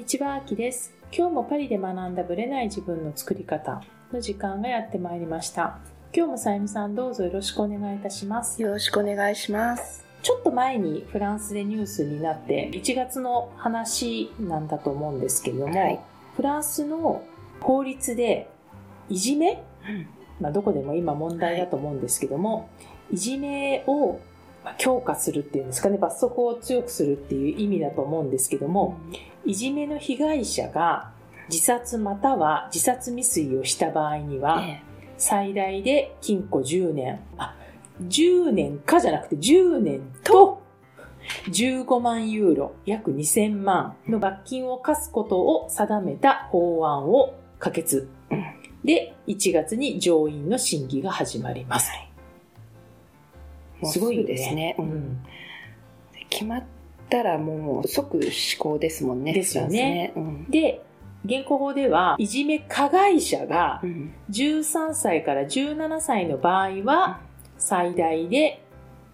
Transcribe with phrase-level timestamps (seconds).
[0.00, 0.94] にちは、あきです。
[1.12, 5.78] 今日もパリで学んだブレない自分の作り方の時間がやってまいりました。
[6.14, 8.62] 今日もさゆみさんどうぞよろしくお願いいたします。
[8.62, 10.06] よろしくお願いします。
[10.22, 16.00] ちょっと前にフランスでニュースになって1月の話なんだと思うんですけれども、はい
[16.34, 17.22] フランスの
[17.60, 18.48] 法律で
[19.10, 19.62] いじめ、
[20.40, 22.70] まあ、どこでも今問題だと思うんですけども、
[23.12, 24.18] い、じめを
[24.64, 28.98] まあ強化するっていうんですかね罰則を強くするっていう意味だと思うんですけども
[29.44, 31.12] いじめの被害者が
[31.48, 34.82] 自殺または自殺未遂をした場合には、え
[35.16, 37.20] 最大で禁錮10年。
[37.36, 37.54] あ、
[38.02, 40.62] 10年かじゃなくて10年と
[41.48, 48.08] 15万ユーロ、約2000万の罰金を課すことを定めた法案を可決。
[48.84, 51.90] で、1月に上院の審議が始まります。
[53.82, 54.88] えすごいですね、ううん。
[54.88, 55.24] ん
[56.30, 56.64] 決まっ
[57.10, 59.32] たらもう即施行ですもんね。
[59.32, 60.46] ですよねフランスね。
[60.50, 60.82] で、
[61.24, 67.20] 現行法では、いじめ加害者がうんうん13歳から17歳の場合は、
[67.58, 68.62] 最大で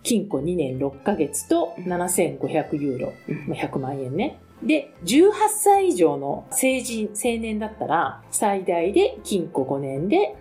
[0.02, 4.38] 禁錮2年6ヶ月と7500ユーロ、うんまあ100万円ね。
[4.62, 10.36] で、18歳以上の成人、青年だったら、最大で禁錮5年で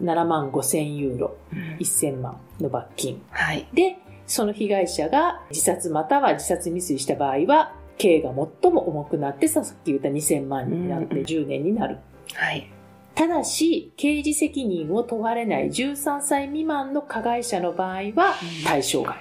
[0.00, 3.22] うん7万5000ユーロ、うん1000万の罰金。
[3.30, 3.66] はい。
[3.72, 3.96] で、
[4.26, 8.30] その被害者が自殺または自殺未遂した場合は、刑が
[8.62, 11.98] 最も重くなって、さっき言った2000万になってうんうん10年になる。
[12.34, 12.70] はい。
[13.14, 19.16] ただし、刑事責任を問われない13歳未満の加害者の場合は対象外。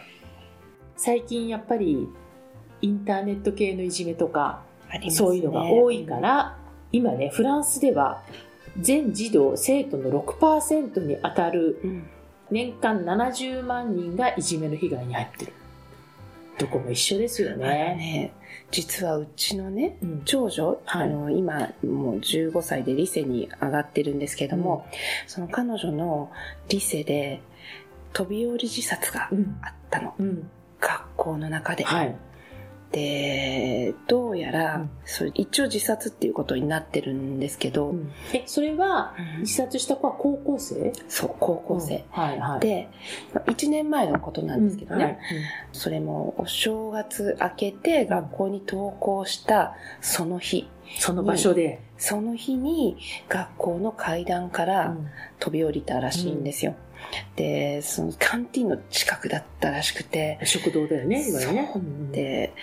[0.97, 2.07] 最近やっぱり
[2.81, 4.63] インターネット系のいじめとか、
[5.01, 6.15] ねそういうのが多いか。
[6.19, 6.57] ら、
[6.91, 8.21] 今ね、フランスでは
[8.79, 12.09] 全児童、生徒の6%に当たるうん
[12.55, 15.53] 年間70万人がいじめの被害に入ってる。
[16.57, 17.65] どこも一緒ですよね。
[17.67, 18.33] ね、
[18.71, 24.87] 実はうちのね、うん長女、はいあの今もう15歳でリセに上がってるんですけども、
[25.27, 26.31] その彼女の
[26.69, 27.41] リセで
[28.13, 29.57] 飛び降り自殺がうん。
[29.61, 30.49] あったのうん。
[30.79, 32.15] 学校の中で、はい。
[32.95, 34.89] でどうやら、うん。
[35.03, 38.11] それ一応自殺っていうことになってるんですけど、うん。
[38.33, 39.41] え、それはうん。
[39.41, 40.93] 自殺した子は高校生？
[41.09, 42.59] そう高校生、はいはい。
[42.61, 42.87] で
[43.33, 45.19] まあ1年前のことなんですけどね、うんはい。
[45.73, 50.69] それもお正月明けて学校に登校したその日。
[50.99, 51.81] その場所で？
[51.97, 52.97] その日に
[53.27, 54.95] 学校の階段から
[55.39, 56.75] 飛び降りたらしいんですよ、
[57.35, 61.69] でそのカンティーンの近くだったらしくて食堂だよね、今ね。
[61.73, 62.53] そううんで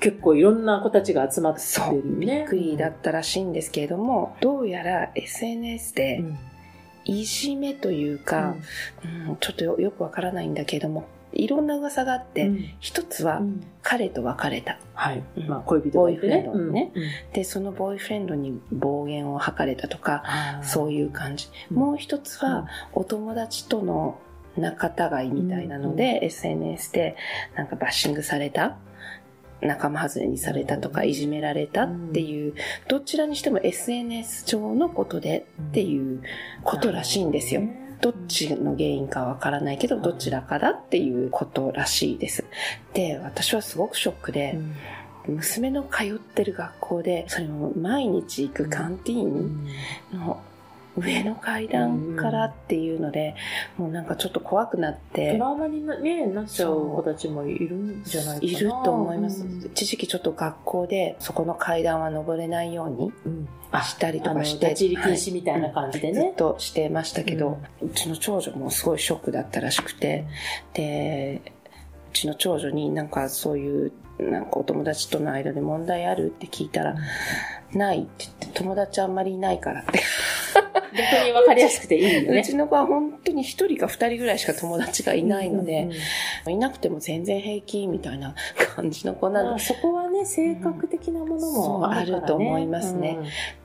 [0.00, 2.26] 結構いろんな子たちが集まってそうるね。
[2.26, 6.38] びっくりだったらしいんですけれどもどうやら SNS でうん
[7.08, 8.56] いじめというか、
[9.28, 12.64] うんちょっとよよくわからないんだけれどもいろんな噂があって、うん。
[12.80, 13.64] 一つはうん。
[13.82, 14.78] 彼と別れた。
[14.94, 15.22] はい。
[15.36, 15.48] うん。
[15.48, 15.92] まあ、恋人ね。
[15.92, 16.92] ボーイフレンドね。
[17.32, 20.22] でそのボーイフレンドに暴言を吐かれたとか
[20.62, 21.76] そういう感じ、うん。
[21.76, 24.18] もう一つは、お友達との
[24.56, 27.16] 仲違いみたいなので、SNS で
[27.56, 28.76] なんかバッシングされた。
[29.62, 31.08] 仲間外れにされたとか、うん。
[31.08, 32.54] いじめられたっていう、
[32.88, 36.22] どちらにしても SNS 上のことでっていう
[36.62, 37.62] ことらしいんですよ。
[38.00, 40.02] どっちの原因かわからないけど、うん。
[40.02, 42.44] どちらかだっていうことらしいです。
[42.92, 44.52] で、私はすごくショックで、
[45.26, 45.34] うん。
[45.36, 49.66] 娘の通ってる学校で、それも毎日行くカンティーン
[50.12, 50.40] の
[50.96, 53.34] 上の階段からっていうので、
[53.76, 58.52] もうなんかちょっと怖くなってト、ラウマにな,、ね、なっちゃう子たちもいるんじゃないかな。
[58.52, 59.42] いると思います。
[59.42, 63.48] うん一時期ちょっと学校でそこの階段は登れないようにうん
[63.82, 66.34] したりとかして、立ち入り禁止みたいな感じでねずっ。
[66.34, 70.24] としてましたけど、うちの長女もすごいショックだったらしくて、
[70.74, 71.42] で、
[72.12, 76.96] うちの長女になんかそういう、なんかお友達との間で問題あるって聞いたら、
[77.72, 80.00] ないって言って、友達あんまりいないからって。
[80.96, 82.40] 逆に分かりやすくていいよね。
[82.40, 85.90] うちの子は本当に一人か二人ぐらいしか友達がいないので、
[86.48, 88.34] いなくても全然平気みたいな
[88.74, 89.50] 感じの子なの。
[89.50, 92.16] まあ、そこはね、性格的なものもあるね。
[92.16, 93.18] あると思いますね。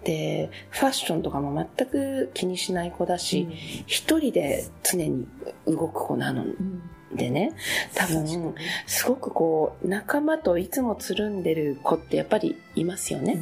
[0.03, 3.19] で、ファッションとかも全く気にしない子だうん。
[3.19, 3.47] し、
[3.87, 5.27] 一人で常に
[5.65, 6.43] 動く子なの。
[6.43, 6.81] うん
[7.15, 7.53] でね、
[7.95, 8.55] 多分、
[8.85, 13.41] すごくこう、仲間といつもつるんでる子ってやっぱりいますよね。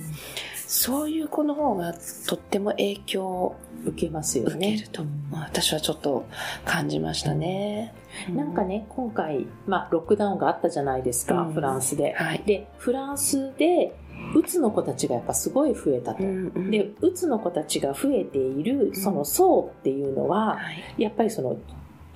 [0.68, 1.94] そういう子の方が
[2.28, 3.56] とっても影響を
[3.86, 4.76] 受けますよね。
[4.76, 6.26] 受けると、まあ私はちょっと
[6.64, 7.94] 感じましたね。
[8.30, 12.14] なんかね、今回、まあ、ロックダウンがあったじゃないですか、うんフランスで。
[12.14, 12.44] はい。
[12.46, 13.96] で、フランスで、
[14.36, 16.24] うつの子たちがやっぱすごい増えたと。
[16.24, 21.58] うんうんで、うつの子たちが増えている、その層っていうのは、はいやっぱりその、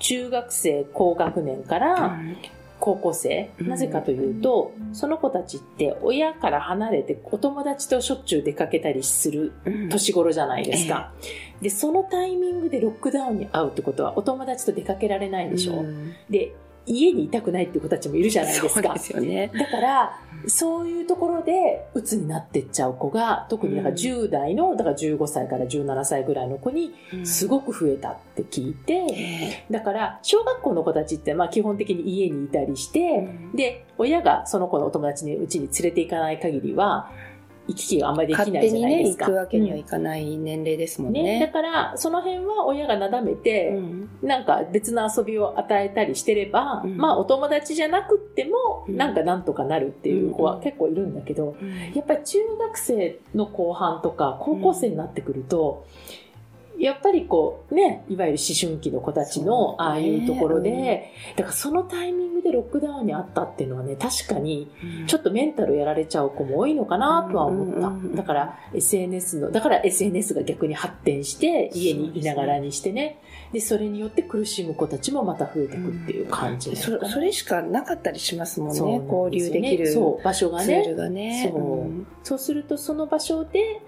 [0.04, 2.38] 中学生高学年からうん
[2.80, 3.50] 高校生。
[3.62, 9.54] なぜかというと、その子たちって親から離れてお友達としょっちゅう出かけたりする
[9.90, 11.14] 年頃じゃないですか。
[11.62, 15.86] で、そのタイミングでロックダウンに会うってことはお友達と出かけられないでしょ？
[16.30, 16.54] で、
[16.86, 18.82] 家にいたくないっていう子たちもいるじゃないですか。
[18.82, 19.52] そうですよね。
[19.54, 26.94] だから、そういうところで鬱になってっちゃう子が、特にだから10代の、だから15歳から17歳ぐらいの子に
[27.24, 37.10] すごく増えたって聞いて、だから小学校の子たちってまあ基本的に家にいたりして、で、親がその子のお友達にうちに連れて行かない限りは、
[37.68, 39.26] 行き来があんまりできないじゃ勝手にね、ないですか。
[39.26, 41.52] 行くわけにはうんいかない年齢ですもんね、だね。
[41.52, 44.10] から、その辺は親がなだめて、うん。
[44.22, 46.98] なんか別の遊びを与えたりしてれば、うん。
[46.98, 48.98] まあお友達じゃなくっても、うん。
[48.98, 50.50] なんかなんとかなるっていう子うん。
[50.50, 51.56] は結構いるんだけど、
[51.94, 55.86] やっぱり中学生の後半とか高校生になってくると、
[56.80, 59.76] やっぱりこうね、いわゆる思春期の子たちのそうね。
[59.80, 64.70] ああいうところで、だからそのタイミングでロックダウンにあったっていうのはね、確かに
[65.08, 67.88] ちょっとメンタルやられちゃう子も多いのかなとは思った。
[67.88, 73.20] うんうんうんだから SNS の、だから SNS が逆に発展して家にいながらにしてね。
[73.52, 77.10] で、それによって苦しむ子たちもまた増えてくっていう感じなのかな。
[77.10, 78.74] そそれしかなかったりしますもんね。
[78.74, 80.84] んすよ交流できるそう、場所がね。
[80.84, 81.50] ルがね。
[81.52, 81.82] そう。
[81.82, 82.08] うん。
[82.24, 83.82] そうするとその場所で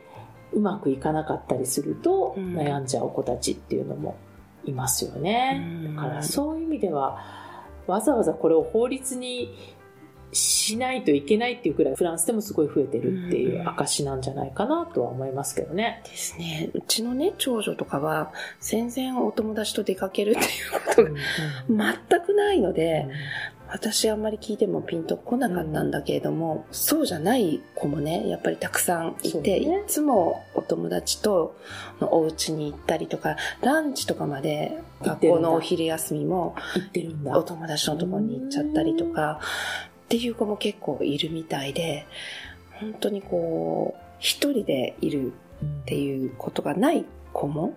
[0.54, 2.56] うまくいかなかったりするとうん。
[2.56, 4.18] 悩んじゃう子たちっていうのも
[4.66, 5.62] いますよね。
[5.86, 5.96] うん。
[5.96, 7.20] だからそういう意味では
[7.88, 9.54] わざわざこれを法律に
[10.32, 16.02] しないといけないっていうくらいフランスでもすごい増えてるっていう証なんじゃないかなとは思いますけどね。
[16.04, 16.72] ですね。
[16.74, 21.04] うちのね長女とかは全然お友達と出かけるっていうこと
[21.74, 23.08] が全くないので、
[23.72, 29.82] 私あんまり聞いてもピンとこなかったんだけれども、そうじゃない子もねやっぱりたくさんいて、ね。
[29.82, 31.56] いつもお友達と
[32.00, 37.38] のお家に行ったりとかランチとかまで学校のお昼休みも言ってるんだ。
[37.38, 39.40] お友達のところに行っちゃったりとか
[40.06, 42.06] っていう子も結構いるみたいで
[42.74, 45.34] 本当にこう一人でいる
[45.82, 47.74] っていうことがない子も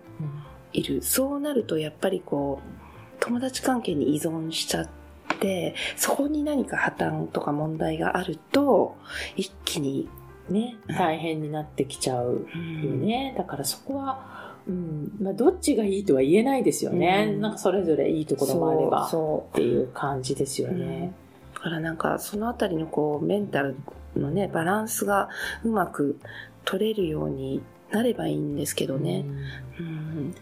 [0.73, 1.02] いる。
[1.02, 2.69] そうなるとやっぱりこう
[3.20, 4.98] 友達関係に依存しちゃって
[5.96, 8.96] そこに何か破綻とか問題があると
[9.37, 10.08] 一気に、
[10.49, 12.46] ね、大変になってきちゃう
[12.82, 13.35] よね。
[13.37, 17.31] だからそこは、うん、まあどっちがいいとは言えないですよね。
[17.35, 21.12] うんなんかそれぞれいいところもあればっていう感じですよそうね。
[21.55, 23.76] だからなんかそのあたりのこうメンタル
[24.17, 25.29] のねバランスが
[25.64, 26.19] うまく
[26.64, 29.25] 取れるようになればいいんですけどね。
[29.79, 30.35] うんうん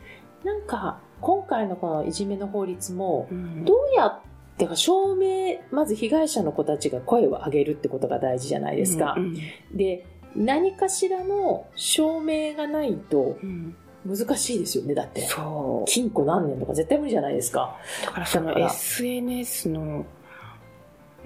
[0.44, 4.20] なんか今回のこのいじめの法律もうんどうやっ
[4.58, 9.14] てか証明まず被害者の子たちが声を上げるってことが大事じゃないですか。
[9.16, 9.36] うん
[9.72, 13.74] で何かしらの証明がないとうん
[14.06, 15.22] 難しいですよねだって。
[15.26, 17.76] そう禁錮何年とか絶対無理じゃないですか。
[18.04, 20.06] だからその SNS の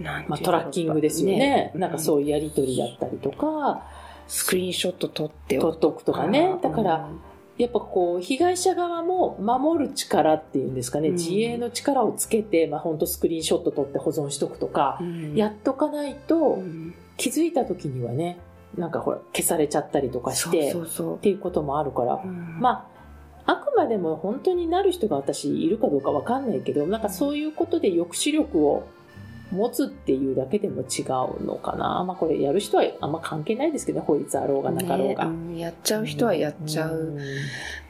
[0.01, 1.73] まあ、トラッキングですよね。
[1.75, 3.87] なんかうそういうやりとりだったりとか、
[4.27, 6.57] スクリーンショット撮って取っとくとかね。
[6.63, 7.11] だから、
[7.61, 11.15] やっぱこう、被害者側も守る力っていうんですかね、うん。
[11.15, 15.35] 自衛の力をつけて、まあ本当スクリーンショット撮って保存しとくとか、うん。
[15.35, 16.95] やっとかないとう、ん。
[17.17, 18.39] 気づいた時にはね、
[18.77, 22.23] なんかほら、消されちゃったりとかして、っていうこともあるから。
[22.25, 22.87] ま
[23.47, 28.85] あ、あくまでも本当になる人が私いるかどうかわかんないけど、なんかそういうことで抑止力を
[29.51, 31.03] 持つっていうだけでも違
[31.41, 32.05] うのかな。
[32.05, 35.25] まあこれやる人はあんま関係ないですけどね、法律あろうがなかろうが。
[35.25, 36.97] ねうんやっちゃう人はやっちゃう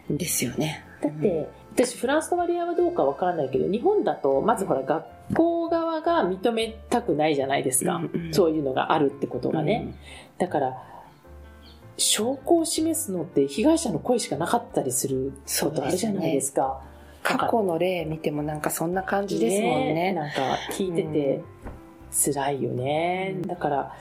[0.09, 0.85] うんんですよね。
[1.03, 7.97] だって、私フランスの割合はどうかわからないけど、日本だとまずほら学校側が認めたくないじゃないですか。
[7.97, 9.95] うんうんそういうのがあるってことがね。
[10.39, 10.83] だから、
[11.97, 16.81] 証拠を示すのって被害者の声しかなかったりすることあるじゃないですか。
[17.23, 20.13] 過去の例見てもなんかそんな感じですもんね。
[20.13, 21.43] なんか聞いてて
[22.11, 23.35] 辛いよね。
[23.37, 23.43] うん。
[23.43, 23.97] だから、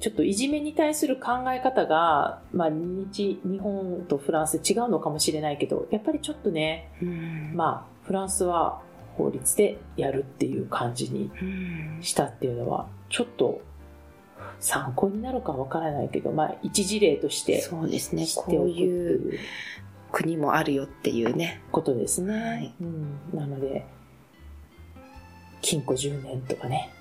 [0.00, 7.52] ちょっといじめに対する考え方が、まあ日、日本とフランスで違うのかもしれないけど、やっぱりちょっとね、うん。
[7.54, 8.80] まあ、フランスは
[9.16, 11.98] 法律でやるっていう感じにうん。
[12.02, 13.62] したっていうのは、ちょっと
[14.58, 18.26] 参考になるかわからないけど、まあ、一事例として知そうですね。
[18.36, 19.38] こういう
[20.14, 21.60] 国もあるよっていうね。
[21.72, 22.32] ことですね。
[22.32, 23.84] はいうん、なので、
[25.60, 26.92] 禁錮10年とかね、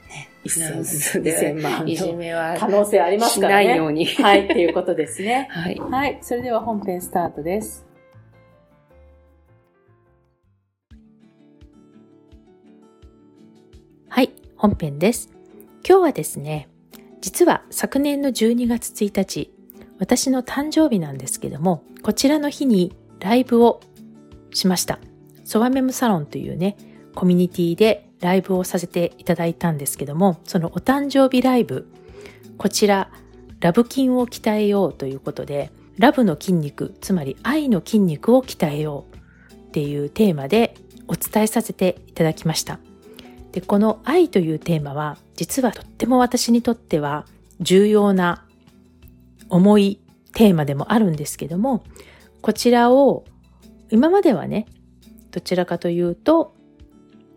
[0.47, 3.65] フラン1000スで1000万いじのめは可能性ありますしからね。
[3.67, 4.07] ないように。
[4.17, 5.47] はい、っていうことですね。
[5.53, 5.79] はい。
[5.79, 7.85] はい、それでは本編スタートです。
[14.09, 15.29] はい、本編です。
[15.87, 16.67] 今日はですね、
[17.21, 19.53] 実は昨年の12月1日、
[19.99, 22.91] 私の誕生日なんですけども、こちらの日に
[23.23, 23.79] ライブを
[24.53, 24.99] しました。
[25.45, 26.75] ソワメムサロンというね、
[27.15, 31.87] コミュニティでライブをさせていただいたんですけども、そのお誕生日ライブ、
[32.57, 33.09] こちら、
[33.61, 40.75] ラブ筋を鍛えようということで、ラブの筋肉、つまり愛の筋肉を鍛えようっていうテーマで
[41.07, 42.79] お伝えさせていただきました。
[43.53, 47.25] で、この愛というテーマは、実はとっても私にとっては
[47.61, 48.43] 重要な
[49.47, 50.01] 重い
[50.33, 51.83] テーマでもあるんですけども、
[52.43, 53.23] こちらを
[53.89, 54.67] 今まではね、
[55.31, 56.53] どちらかというと、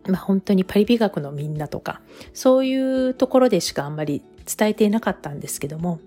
[0.05, 2.01] まあ、本当にパリ美学のみんなとか、
[2.33, 6.01] そういうところでしかあんまり伝えていなかったんですけども、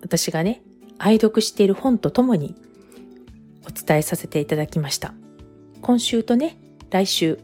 [0.00, 0.62] 私がね、
[0.96, 2.54] 愛読している本とともに
[3.66, 5.12] お伝えさせていただきました。
[5.82, 6.56] 今週とね、
[6.88, 7.38] 来週、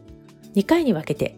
[0.55, 1.37] 2回に分けて、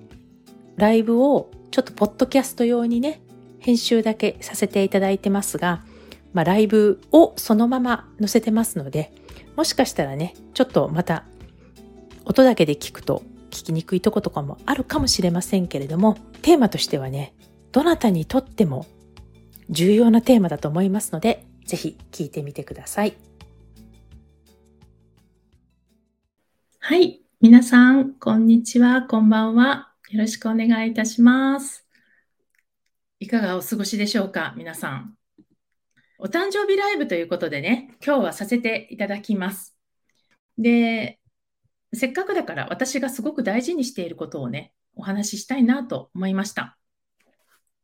[0.78, 3.22] ライブをちょっとポッドキャスト用にね、
[3.60, 5.84] 編集だけさせていただいてますが、
[6.32, 9.12] まあ、ライブをそのまま載せてますので、
[9.62, 11.24] もしかしたらね、ちょっとまた
[12.26, 17.36] 音だけで聞くと聞きにくいとことかもあるかもしれませんけれども、テーマとしてはね、
[17.72, 18.88] どなたにとっても
[19.70, 23.14] 重要なテーマだと思いますので、ぜひ聞いてみてください。
[26.80, 27.22] はい。
[27.40, 29.04] 皆さん、こんにちは。
[29.04, 29.92] こんばんは。
[30.10, 31.86] よろしくお願いいたします。
[33.20, 35.21] いかがお過ごしでしょうか皆さん。
[36.24, 39.76] お誕生日ライブということでね、今日はさせていただきます。
[40.56, 41.20] で、
[41.94, 46.78] せっかくだから私がすごく大事にしていることをね、お話ししたいなと思いました。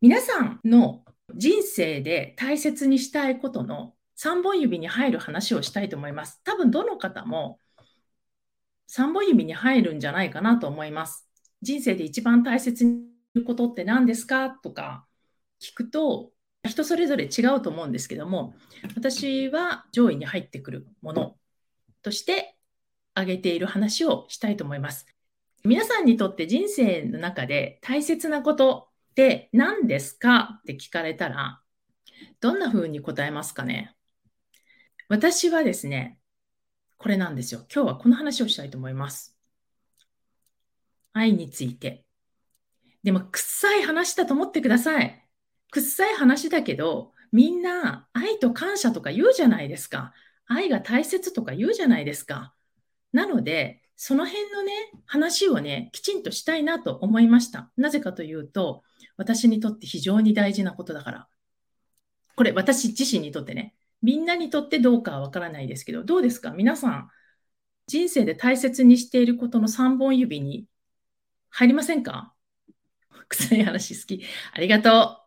[0.01, 1.03] 皆さんの
[1.33, 6.39] 人生で大切にしたいことの3本指に入る話をしたいと思います。
[6.43, 7.59] 多分どの方も
[8.87, 11.27] 3本指に入るんじゃないかなと思います。
[11.63, 13.01] 人生で一番大切に
[13.33, 14.51] することって何ですか？
[14.51, 15.07] とか
[15.59, 16.29] 聞くと
[16.67, 18.55] 人それぞれ違うと思うんですけども、
[18.95, 21.35] 私は上位に入ってくるもの
[22.01, 22.55] として
[23.13, 25.07] 挙げている話をしたいと思います。
[25.63, 31.61] 皆さんにとって人生の中で大切なことって何ですかって聞かれたら、
[32.39, 33.95] どんな風に答えますかね？
[35.09, 36.19] 私はですね、
[36.97, 37.65] これなんですよ。
[37.73, 39.35] 今日はこの話をしたいと思います。
[41.13, 42.05] 愛について。
[43.03, 45.26] でも、臭い話だと思ってください。
[45.71, 50.13] くっさい話だけど、みんな愛と感謝とか言うじゃないですか。
[50.45, 52.53] 愛が大切とか言うじゃないですか。
[53.11, 54.71] なので、その辺のね、
[55.05, 57.71] 話をね、きちんとしたいなと思いました。
[57.77, 58.83] なぜかというと、
[59.17, 61.27] 私にとって非常に大事なことだから。
[62.35, 66.51] これ、私自身にとってね、みんなにとってどうかはわからないですけど、どうですか？
[66.51, 67.09] 皆さん、
[67.87, 70.67] 人生で大切にしていることの3本指に
[71.49, 72.33] 入りませんか？
[73.29, 74.23] 臭い話好き。
[74.53, 75.26] ありがとう。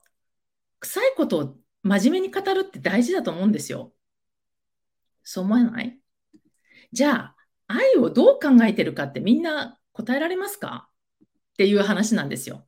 [1.10, 3.92] いことを真面目に語るって大事だと思うんですよ。
[5.22, 6.00] そう思わない？
[6.92, 7.36] じゃあ、
[7.68, 10.88] 愛をどう考えてるかってみんな答えられますか？
[11.22, 11.26] っ
[11.56, 12.66] ていう話なんですよ。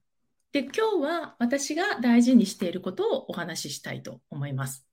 [0.52, 4.86] で、今日は私が大事にしていることをお話ししたいと思います。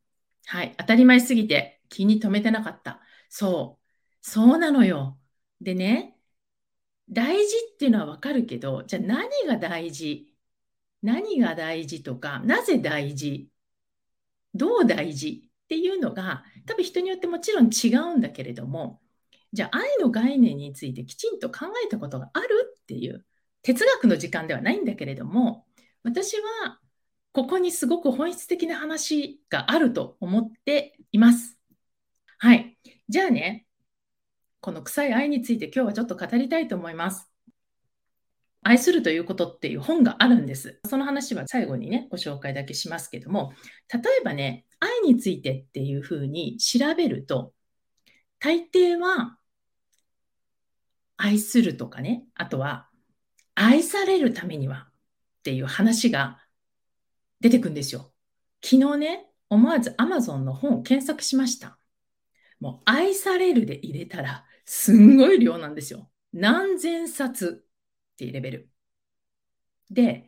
[0.46, 0.74] はい。
[0.78, 3.02] 当たり前すぎて気に留めてなかった。
[3.30, 3.86] そう。
[4.22, 5.20] そうなのよ。
[5.60, 6.16] でね、
[7.10, 10.29] 大事っていうのはわかるけど、じゃあ何が大事？
[11.02, 13.50] 何が大事とか、なぜ大事、
[14.54, 19.02] どう大事っていうのが、多分人によってもちろん違うんだけれども、
[19.54, 23.26] じゃあ愛の概念についてきちんと考えたことがあるっていう
[23.64, 25.66] 哲学の時間ではないんだけれども、
[26.04, 26.80] 私は
[27.32, 31.58] ここにすごく本質的な話があると思っています。
[32.38, 32.78] はい。
[33.08, 33.68] じゃあね、
[34.62, 37.29] この臭い愛について今日はちょっと語りたいと思います。
[38.62, 40.80] 愛するということっていう本があるんです。
[40.86, 43.54] その話は最後にね、ご紹介だけしますけども、
[43.94, 47.54] 例えばね、愛についてっていうふうに調べると、
[48.40, 49.38] 大抵は、
[51.18, 52.90] 愛するとかね、あとは、
[53.56, 56.40] 愛されるためにはっていう話が
[57.42, 58.14] 出てくんですよ。
[58.64, 61.78] 昨日ね、思わず Amazon の本を検索しました。
[62.60, 66.10] もう愛されるで入れたら、すんごい量なんですよ。
[66.34, 67.66] 何千冊
[68.20, 68.70] っていうレベル。
[69.90, 70.28] で、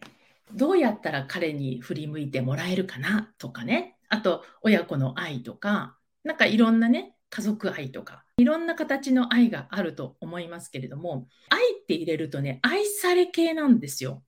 [0.53, 3.97] どうやったら彼に振り向いてもらえるかなとかね。
[4.07, 14.23] あと、親子の愛とか、なんかいろんなね、家族愛とか、いろんな形の愛があると思いますけれども、愛って入れるとね、愛され系なんですよ。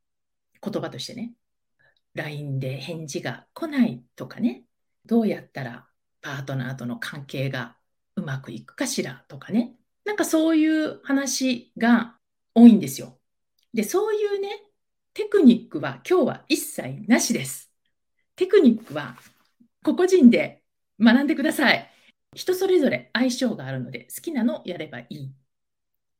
[0.62, 1.34] 言葉としてね。
[2.16, 4.66] LINE で返事が来ないとかね。
[5.06, 5.88] どうやったら
[6.22, 7.78] パートナーとの関係が
[8.16, 9.76] うまくいくかしらとかね。
[10.04, 12.18] なんかそういう話が
[12.54, 13.20] 多いんですよ。
[13.74, 14.50] で、そういうね、
[15.14, 17.72] テクニックは今日は一切なしです。
[18.36, 19.16] テクニックは
[19.84, 20.64] 個々人で
[21.00, 21.90] 学んでください。
[22.36, 25.34] 人それぞれ相性があるので好きなのやればいい。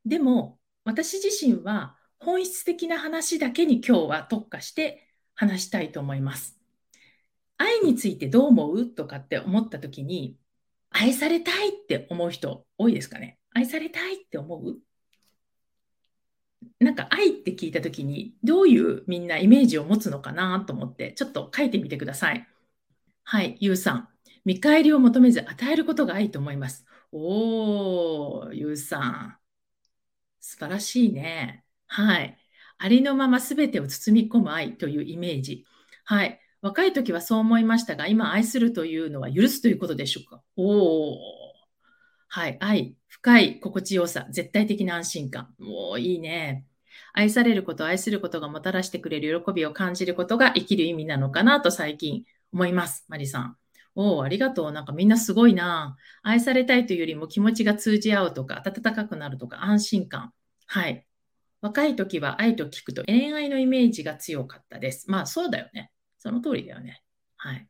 [0.06, 6.60] でも私自身は本質的な話だけに今日は特化して話したいと思います。
[7.58, 10.38] 愛についてどう思うとかって思った時に、
[10.90, 14.78] 愛されたいって思う人多いですかね愛されたいって思う
[16.80, 22.48] なんか愛って聞いた時にどういうみんなイメージを持つのかなと思ってちょっと書いてみてください。
[23.24, 24.10] はい、ゆうさん。
[24.46, 26.86] 見返りを求めず与えることが愛と思います。
[27.14, 29.38] おー、ゆうさん。
[30.42, 31.64] 素晴らしいね。
[31.88, 32.38] はい。
[32.78, 35.66] ありのまま全てを包み込む愛というイメージ。
[36.04, 36.42] はい。
[36.62, 40.42] 若い時はそう思いましたが、今愛するというのは許すということでしょうか？
[40.58, 41.18] おー。
[42.28, 42.58] はい。
[42.60, 45.54] 愛、深い心地よさ、絶対的な安心感。
[45.62, 46.66] おー、いいね。
[47.14, 53.06] 愛されること、愛することがもたらしてくれる喜びを感じることが生きる意味なのかなと最近思います。
[53.08, 53.58] マリさん。
[53.94, 54.72] おお、ありがとう。
[54.72, 55.96] なんかみんなすごいな。
[56.24, 60.34] 愛されたいというよりも気持ちが通じ合うとか、温かくなるとか、安心感。
[60.66, 61.06] はい。
[61.62, 65.10] 若い時は愛と聞くと恋愛のイメージが強かったです。
[65.12, 65.92] まあそうだよね。
[66.18, 67.04] その通りだよね。
[67.38, 67.68] はい。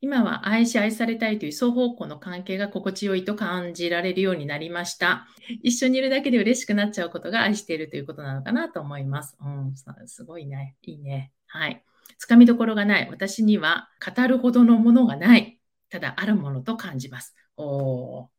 [0.00, 5.26] 今は愛し愛されたいという双方向の関係が心地よいと感じられるようになりました。
[5.62, 9.36] 一緒にいるだけで嬉しくなっちゃうことが愛しているということなのかなと思います。
[9.40, 9.74] うん、
[10.06, 10.76] すごいね。
[10.82, 11.32] いいね。
[11.46, 11.82] はい。
[12.18, 13.08] つかみどころがない。
[13.10, 15.60] 私には語るほどのものがない。
[15.90, 17.34] ただあるものと感じます。
[17.56, 18.30] おー、語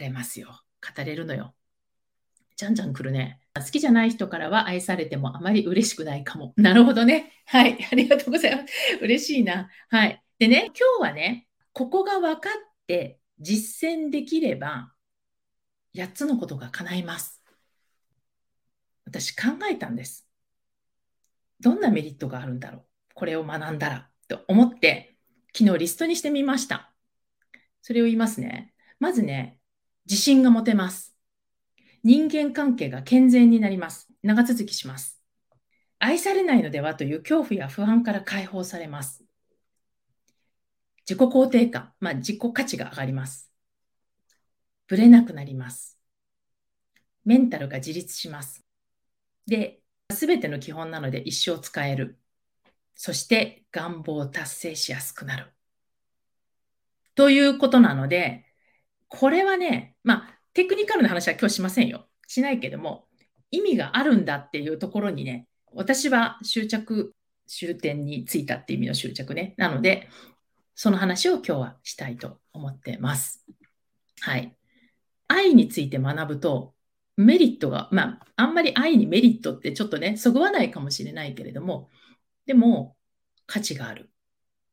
[0.00, 0.62] れますよ。
[0.96, 1.54] 語れるのよ。
[2.56, 3.40] じゃんじゃん来るね。
[3.54, 6.54] 好きじゃない人からは愛されてもあまり嬉しくないかも。
[6.56, 7.32] なるほどね。
[7.46, 7.78] はい。
[7.90, 8.98] ありがとうございます。
[9.02, 9.68] 嬉しいな。
[9.90, 10.23] はい。
[10.44, 12.52] でね、今日はね、ここが分かっ
[12.86, 14.92] て実践できれば、
[15.96, 17.42] 8つのことが叶います。
[19.06, 20.28] 私考えたんです。
[21.60, 22.82] どんなメリットがあるんだろう？
[23.14, 24.10] これを学んだら。
[24.28, 25.16] と思って、
[25.56, 26.92] 昨日リストにしてみました。
[27.80, 28.74] それを言いますね。
[29.00, 29.58] まずね、
[30.04, 31.16] 自信が持てます。
[32.02, 34.08] 人間関係が健全になります。
[34.22, 35.22] 長続きします。
[35.98, 39.23] 愛されないのではという恐怖や不安から解放されます。
[41.08, 43.52] 自己肯定感、まあ、自己価値が上がります。
[44.86, 45.98] ぶれなくなります。
[47.24, 48.64] メンタルが自立します。
[49.46, 49.80] で、
[50.12, 52.18] すべての基本なので一生使える。
[52.94, 55.52] そして願望を達成しやすくなる。
[57.14, 58.46] ということなので、
[59.08, 62.08] これはね、まあ、テクニカルな話は今日しませんよ。
[62.26, 63.06] しないけども、
[63.50, 67.14] 意味があるんだっていうところにね、私は執着、
[67.46, 69.54] 終点についたって意味の執着ね。
[69.56, 70.08] なので、
[70.74, 73.44] その話を今日はしたいと思ってます。
[74.20, 74.56] はい。
[75.28, 76.74] 愛について学ぶと、
[77.16, 81.90] メリットが、まあ、あんまり愛にメリットってちょっとね、そぐわないかもしれないけれども、
[82.46, 82.96] でも
[83.46, 84.10] 価値がある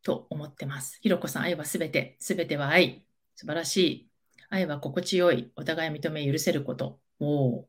[0.04, 1.00] と思ってます。
[1.02, 3.06] ひろこさん、愛はすべて、すべては愛。
[3.36, 4.10] 素晴らしい。
[4.50, 5.52] 愛は心地よい。
[5.56, 7.00] お互い認め、許せること。
[7.20, 7.68] お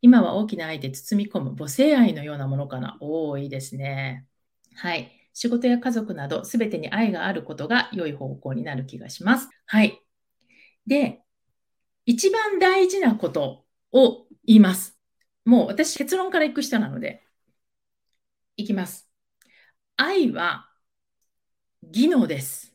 [0.00, 2.98] 今は大きな愛で包み込む母性愛のようなものかな。
[3.00, 4.26] おお、いいですね。
[4.74, 5.21] はい。
[5.34, 9.48] 仕事や家族など、すべてに愛があることが良い方向になる気がします。
[9.66, 10.00] はい。
[10.86, 11.22] で、
[12.06, 14.98] 一番大事なことを言います。
[15.44, 17.22] もう私結論から行く人なので、
[18.56, 19.08] いきます。
[19.96, 20.68] 愛は
[21.82, 22.74] 技能です。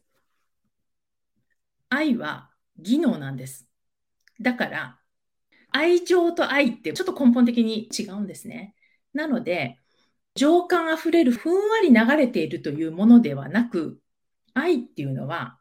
[1.89, 3.67] 愛は技能なんです。
[4.41, 4.99] だから、
[5.71, 8.75] 愛情と愛ってちょっと根本的に違うんですね。
[9.13, 9.79] なので、
[10.37, 13.99] 情感あふれるふんわり流れているというものではなく、
[14.53, 15.59] 愛っていうのは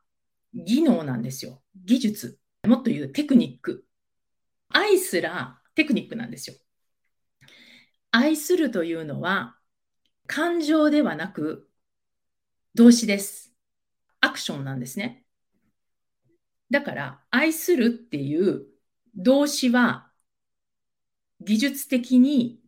[0.55, 1.63] 技能なんですよ。
[1.75, 2.39] 技術。
[2.65, 3.85] もっと言うテクニック。
[4.69, 6.57] 愛すらテクニックなんですよ。
[8.11, 9.57] 愛するというのは
[10.27, 11.71] 感情ではなく
[12.75, 13.55] 動詞です。
[14.21, 15.25] アクションなんですね。
[16.71, 18.67] だから、愛するっていう
[19.15, 20.11] 動詞は
[21.41, 22.61] 技術的に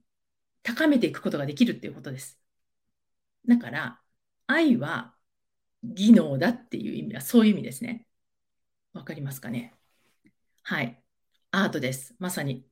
[0.69, 2.39] 高めていくことができるっていうことです。
[3.49, 4.01] だから、
[4.47, 5.15] 愛は
[5.83, 8.05] 技能だっていう意味はそういう意味ですね。
[8.93, 9.73] わかりますかね？
[10.65, 11.03] はい。
[11.53, 12.15] アートです。
[12.19, 12.67] まさに。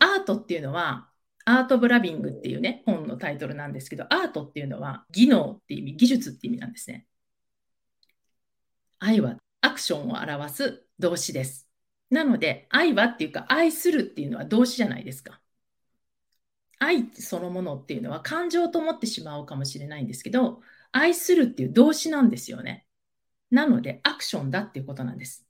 [0.00, 1.08] アートっていうのは
[1.44, 7.06] アート・ブラビングっていうね、本のタイトルなんですけど、アートっていうのは技能っていう意味、技術っていう意味なんですね。
[8.98, 11.68] 愛はアクションを表す動詞です。
[12.10, 15.40] なので、愛はっていうか、愛するっていうのは動詞じゃないですか。
[16.78, 20.60] 愛そのものっていうのは感情と思ってしまうかもしれないんですけど、
[20.92, 22.86] 愛するっていう動詞なんですよね。
[23.50, 25.46] なので、アクションだっていうことなんです。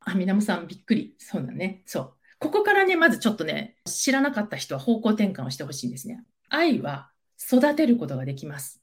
[0.00, 1.14] あ、みなもさんびっくり。
[1.18, 1.82] そうだね。
[1.86, 2.14] そう。
[2.38, 6.22] ここからね、まずちょっとね、知らなかった人は方向転換をしてほしいんですね。
[6.48, 8.82] 愛は育てることができます。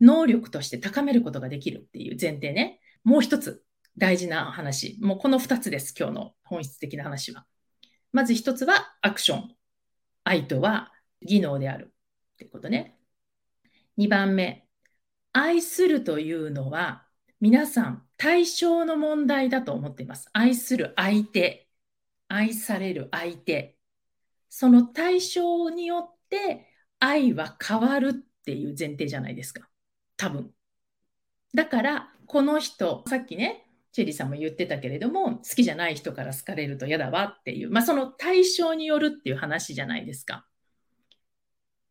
[0.00, 2.80] 能力として高めることができるっていう前提ね。
[3.04, 3.62] もう一つ
[3.96, 4.98] 大事な話。
[5.00, 5.94] もうこの二つです。
[5.98, 7.46] 今日の本質的な話は。
[8.12, 9.48] まず一つはアクション。
[10.24, 11.92] 愛とは技能である
[12.34, 12.98] ってことね。
[13.98, 14.66] 2番目、
[15.32, 17.06] 愛するというのは
[17.40, 20.28] 皆さん対象の問題だと思っています。
[20.32, 21.68] 愛する相手、
[22.28, 23.76] 愛される相手。
[24.48, 26.66] その対象によって
[26.98, 29.68] 愛は変わるっていう前提じゃないですか。
[30.16, 30.50] 多分。
[31.54, 40.46] だから、この人、さっきね、チェリーさんも言ってたけれども、好きじゃない人から好かれると嫌だわっていう、まあその対象によるっていう話じゃないですか。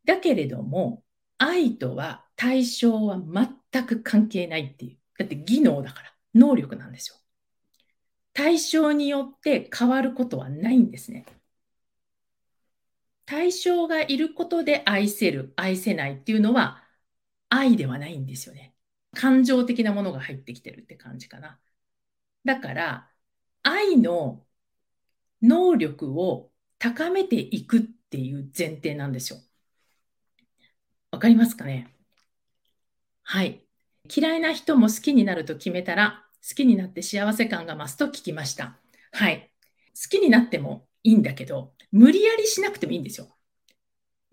[0.06, 1.04] だけれども、
[1.38, 3.20] 愛とは対象は
[3.72, 4.98] 全く関係ないっていう。
[5.18, 7.16] だって技能だから、能力なんですよ。
[8.34, 11.26] 対象によって変わることはないんですね。
[13.26, 16.84] 対象がいることで愛せる、愛せないっていうのは
[17.50, 18.76] 愛ではないんですよね。
[19.14, 21.60] 感情的なものが入ってきてるって感じかな。
[22.46, 23.12] だから、
[23.64, 24.46] 愛の
[25.42, 29.40] 能力を高めていくっていう前提なんですよ。
[31.16, 31.88] わかりますかね？
[33.24, 33.64] はい。
[34.14, 38.78] 嫌いな人も好きになると決めたら、好きになって幸せ感が増すと聞きました。
[39.14, 39.50] はい。
[39.96, 43.34] 好きになってもいいんだけど、無理やりしなくてもいいんですよ。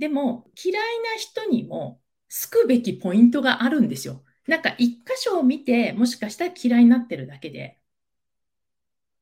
[0.01, 4.25] でも、嫌いな人にも、すくべきポイントがあるんですよ。
[4.49, 7.79] なんか一箇所を見て、もしかしたら嫌いになってるだけで、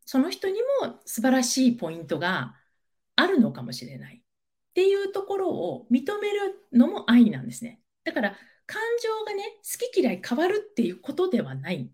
[0.06, 2.56] その人にも素晴らしいポイントが
[3.16, 4.22] あるのかもしれない
[4.70, 7.80] っていうところを認めるのも愛なんですね。
[8.04, 11.90] だから感情がね、好き嫌い変わるっていうことではない。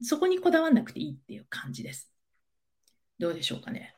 [0.00, 2.12] そこにこだわらなくていいっていう感じです。
[3.18, 3.96] どうでしょうかね。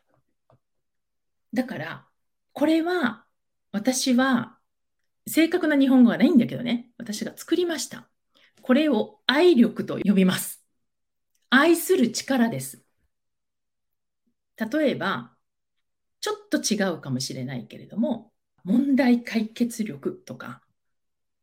[1.53, 2.07] だから、
[2.53, 3.27] これは
[3.71, 4.59] 私は
[5.27, 8.09] 正確な日本語がないんだけどね、私が作りました。
[8.63, 10.65] これを愛力と呼びます。
[11.51, 12.83] 愛する力です。
[14.59, 15.36] 例えば、
[16.27, 18.33] ちょっと違うかもしれないけれども、
[18.65, 20.61] 問題解決力とか、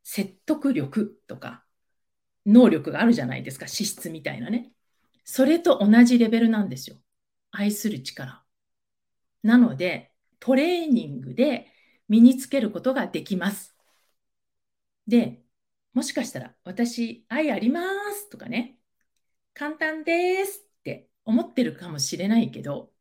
[0.02, 1.64] 説得力とか、
[2.44, 4.72] 能力があるじゃないですか、資質みたいなね。
[5.24, 6.98] それと同じレベルなんですよ。
[7.50, 8.44] 愛する力。
[9.42, 11.72] なので、トレーニングで
[12.06, 13.74] 身につけることができます。
[15.06, 15.42] で、
[15.94, 17.80] もしかしたら、私、愛ありま
[18.12, 18.78] すとかね、
[19.54, 22.92] 簡単ですって思ってるかもしれないけど、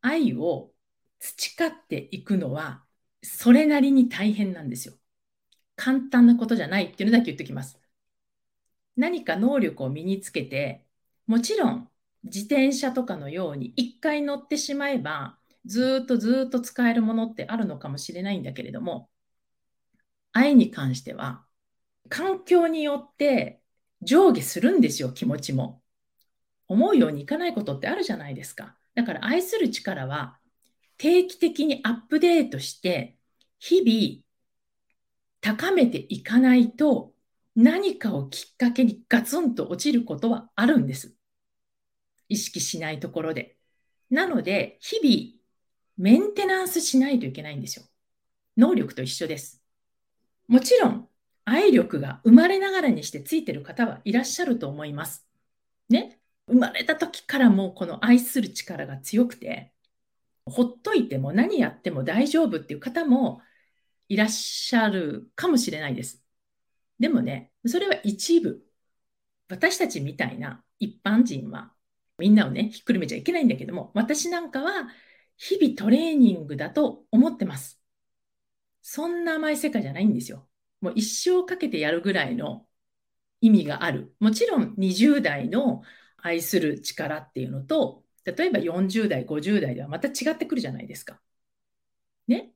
[0.00, 0.72] 愛を
[1.20, 2.84] 培っていくのは、
[3.22, 4.94] それなりに大変なんですよ。
[5.76, 7.80] 簡単なことじゃないっていうのだけ言ってきます。
[8.96, 10.84] 何か能力を身につけて、
[11.26, 11.90] もちろん
[12.24, 19.10] 自転車とかのように一回乗ってしまえば、ずっとずっと使えるものってあるのかもしれないんだけれども、
[20.32, 21.44] 愛に関しては
[22.08, 23.62] 環境によって
[24.02, 25.82] 上下するんですよ、気持ちも。
[26.68, 28.76] 思うようにいかないことってあるじゃないですか。
[28.94, 30.37] だから愛する力は
[30.98, 33.16] 定期的にアップデートして、
[33.58, 34.22] 日々
[35.40, 37.12] 高めていかないと
[37.56, 41.14] 何かをきっかけにガツンと落ちることはあるんです。
[42.28, 43.56] 意識しないところで。
[44.10, 45.38] なので、日々
[45.96, 47.86] メンテナンスしないといけないんですよ。
[48.56, 49.62] 能力と一緒です。
[50.46, 51.08] もちろん、
[51.44, 55.26] 愛力が生まれながらにしてついてる方はいらっしゃると思います。
[55.88, 56.20] ね。
[56.46, 59.72] 生まれた時からもうこの愛する力が強くて、
[60.50, 63.42] ほっといても何やっても大丈夫っていう方も
[64.08, 66.22] いらっしゃるかもしれないです。
[66.98, 68.64] でもね、それは一部。
[69.48, 71.72] 私たちみたいな一般人は
[72.18, 74.88] みんなをね、ひっくるめちゃいけないんだけども、私なんかは
[75.36, 77.80] 日々トレーニングだと思ってます。
[78.82, 80.48] そんな甘い世界じゃないんですよ。
[80.80, 82.66] もう一生かけてやるぐらいの
[83.40, 84.14] 意味がある。
[84.20, 85.82] もちろん20代の
[86.18, 91.20] 愛する力っていうのと、例えば40代、50代ではまた違ってくるじゃないですか。
[92.26, 92.52] ね？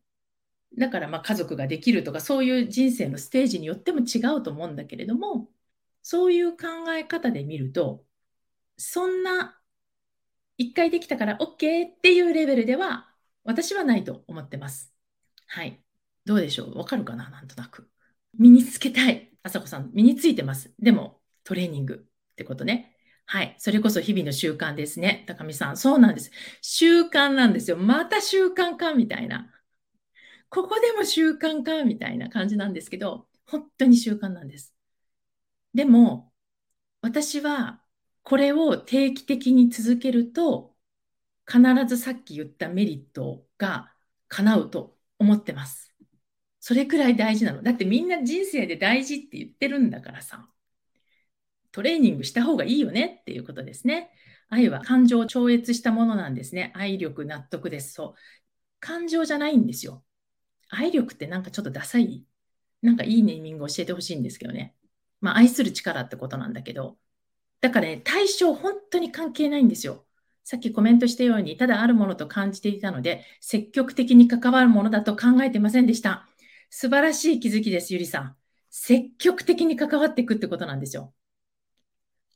[0.78, 5.50] だからまあ家族ができるとかそういう人生のステージによっても違うと思うんだけれども、
[6.02, 8.04] そういう考え方で見ると、
[8.76, 9.58] そんな
[10.58, 13.08] 一回できたから OK っていうレベルでは
[13.44, 14.92] 私はないと思ってます。
[15.46, 15.82] はい。
[16.24, 16.78] どうでしょう？
[16.78, 17.28] わかるかな？
[17.30, 17.90] なんとなく。
[18.38, 19.30] 身につけたい。
[19.42, 20.72] あさこさん、身についてます。
[20.78, 22.91] でも、トレーニングってことね。
[23.32, 23.54] はい。
[23.58, 25.24] それこそ日々の習慣ですね。
[25.26, 25.78] 高見さん。
[25.78, 26.30] そうなんです。
[26.60, 27.78] 習慣なんですよ。
[27.78, 29.50] また習慣かみたいな。
[30.50, 34.74] ここでも習慣かみたいな感じなんですけど、本当に習慣なんです。
[35.72, 36.30] でも、
[37.02, 37.82] 私は
[38.22, 40.76] これを定期的に続けると、
[41.46, 43.94] 必ずさっき言ったメリットが
[44.28, 45.94] 叶うと思ってます。
[46.60, 47.62] それくらい大事なの。
[47.62, 50.48] だってみんな人生で大事って言ってるんだからさ。
[51.72, 54.10] トレーニングした方がいいよねっていうことですね。
[54.48, 56.72] 愛は感情を超越したものなんですね。
[56.74, 57.94] 愛力、納得です。
[57.94, 58.20] そう。
[58.80, 60.04] 感情じゃないんですよ。
[60.68, 62.24] 愛力ってなんかちょっとダサい
[62.82, 64.74] なんかいいネーミングを教えてほしいんですけどね。
[65.20, 66.98] まあ、愛する力ってことなんだけど。
[67.60, 70.04] だからね、対象本当に関係ないんですよ。
[70.44, 76.28] さっきコメントしたように、ただあるものと感じていたので、積極的に関わるものだと考えてませんでした。
[76.68, 78.36] 素晴らしい気づきです、ゆりさん。
[78.68, 81.14] 積極的に関わっていくってことなんですよ。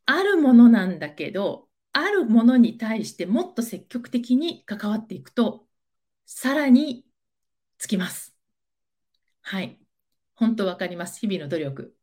[0.07, 5.67] あるものなんだけど、あるものに対してもっと積極的に関わっていくと、
[6.27, 7.05] さらに
[7.79, 8.35] つきます。
[9.43, 9.79] はい。
[10.35, 11.21] 本当わかります？
[11.21, 11.97] 日々の努力。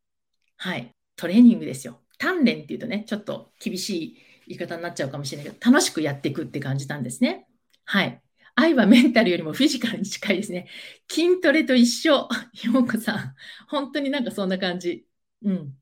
[0.56, 0.90] はい。
[1.16, 2.00] トレーニングですよ。
[2.18, 7.46] 鍛錬っていうとね、ちょっと厳しい言い方になっちゃうかもしれないけど、楽しくやっていくって感じなんですね。
[7.84, 8.20] はい。
[8.56, 10.68] 愛はメンタルよりもフィジカルに近いですね。
[11.10, 12.28] 筋トレと一緒。
[12.64, 13.34] ようさん。
[13.68, 15.06] 本当になんかそんな感じ。
[15.42, 15.74] うん。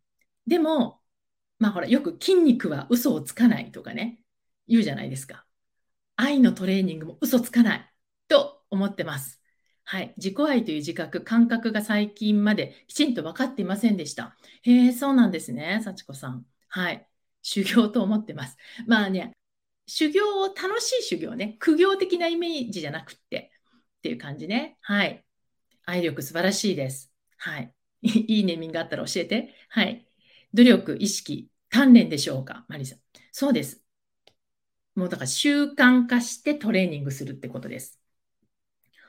[0.46, 1.01] でも、
[1.62, 4.18] まあほら、よく筋肉は嘘をつかないとかね、
[4.66, 5.46] 言うじゃないですか。
[6.16, 7.92] 愛のトレーニングも嘘つかない
[8.26, 9.40] と思ってます。
[9.84, 10.12] はい。
[10.16, 14.36] 自己愛という自覚、感覚が最近まできちんと分かっていませんでした。
[14.62, 16.44] へえ、そうなんですね、幸子さん。
[16.66, 17.06] はい。
[17.42, 18.56] 修行と思ってます。
[18.88, 19.30] まあね、
[19.86, 23.52] 修行を楽しい修行ね、苦行的なイメージじゃなくって
[23.98, 24.78] っていう感じね。
[24.80, 25.24] はい。
[25.84, 27.12] 愛力素晴らしいです。
[27.36, 27.72] はい。
[28.02, 29.54] いいネーミングがあったら教えて。
[29.68, 30.04] はい。
[30.54, 32.66] 努力、意識、鍛錬でしょうか？
[32.68, 32.98] マリさん。
[33.32, 33.82] そうです。
[34.94, 37.98] もうだから習慣化してトレーニングするってことです。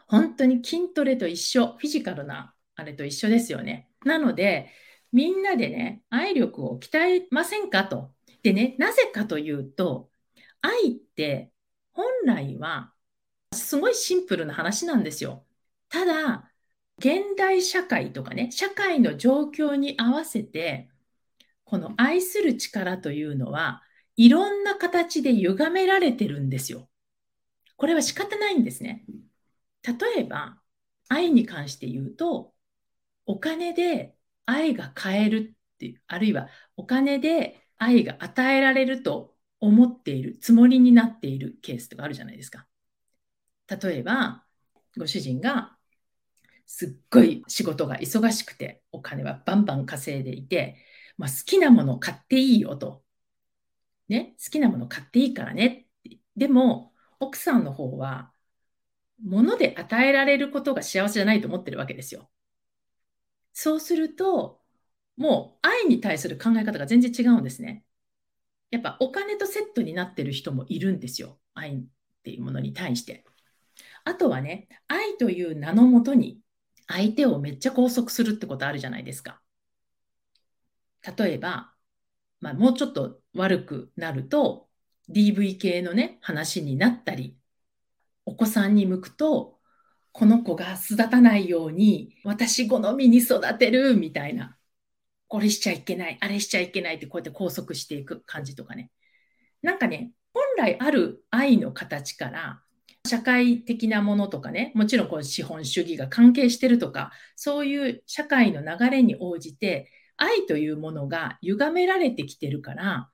[0.08, 3.90] 本当に筋トレと一緒、フィジカルなあれと一緒ですよね。
[4.06, 4.70] なので、
[5.12, 8.14] みんなでね、愛力を鍛えませんかと。
[8.44, 10.10] でね、なぜかというと、
[10.62, 11.52] 愛って
[11.92, 12.94] 本来は
[13.54, 15.46] すごいシンプルな話なんですよ。
[15.90, 16.50] ただ、
[17.00, 20.90] 現代社会とかね、社会の状況に合わせて、
[21.66, 23.82] この愛する力というのは、
[24.16, 26.90] いろんな形で歪められてるんですよ。
[27.78, 29.06] これは仕方ないんですね。
[29.84, 30.62] 例えば、
[31.10, 32.54] 愛に関して言うと、
[33.26, 36.48] お金で愛が買えるっていう、あるいは
[36.78, 42.68] お金で愛が与えられると思っている、つもりになっているケースとかあるじゃないですか。
[43.70, 44.46] 例えば、
[44.98, 45.78] ご主人が
[46.66, 50.78] すっごい仕事が忙しくて、お金はバンバン稼いでいて、
[51.18, 53.04] まあ、好きなもの買っていいよと。
[54.08, 55.88] ね、好きなもの買っていいからね。
[56.36, 58.32] でも、奥さんの方は
[59.24, 62.30] 物で与えられることが幸せじゃないと思ってるわけですよ。
[63.54, 64.62] そうすると、
[65.16, 67.86] もう愛に対する考え方が全然違うんですね。
[68.72, 71.40] やっぱお金とセットになってる人もいるんですよ。
[71.54, 71.84] 愛っ
[72.24, 73.24] ていうものに対して。
[74.04, 76.42] あとはね、愛という名のもとに
[76.88, 79.43] 相手をめっちゃ拘束するってことあるじゃないですか。
[81.18, 81.74] 例えば、
[82.40, 84.68] まあ、もうちょっと悪くなると
[85.10, 87.38] DV 系のね、話になったり
[88.26, 89.60] お子さんに向くと、
[90.12, 94.58] この子が巣立たないように、私好みに育てるみたいな。
[95.28, 98.92] これしちゃいけない、あれしちゃいけないってこうやって拘束していく感じとかね。
[99.62, 102.62] なんかね、本来ある愛の形から、
[103.06, 109.90] 社会的なものとかね、もちろんこう資本主義が関係してるとか、そういう社会の流れに応じて、
[110.24, 113.10] 愛というものが歪められてきてるから、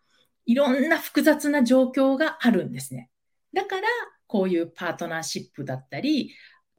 [0.46, 3.10] いろんな複雑な状況があるんですね。
[3.54, 3.88] だから、
[4.28, 6.36] こういうパートナーシップだったり、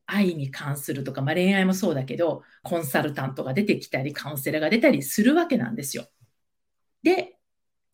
[0.06, 6.06] 愛に関するとか、まあ、恋愛もそうだけど、コンサルタントが出てきたり、カウンセラーが出たりするわけなんですよ。
[7.02, 7.38] で、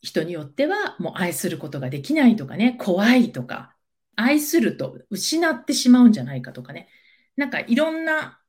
[0.01, 3.75] 人によってはもう愛することができないとかね、怖いとか、
[4.15, 6.89] 愛すると失ってしまうんじゃないかとかね、
[7.35, 8.41] なんかいろんな